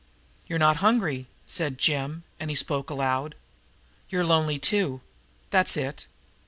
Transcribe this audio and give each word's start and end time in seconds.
"You're 0.47 0.57
not 0.57 0.77
hungry," 0.77 1.27
said 1.45 1.77
Jim, 1.77 2.23
and 2.39 2.49
he 2.49 2.55
spoke 2.55 2.89
aloud. 2.89 3.35
"YOU'RE 4.09 4.25
lonely, 4.25 4.57
too 4.57 5.01
that's 5.51 5.77
it!" 5.77 6.07